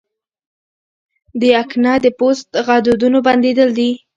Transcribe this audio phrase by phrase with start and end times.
[1.39, 3.91] د اکنه د پوست غدودونو بندېدل دي.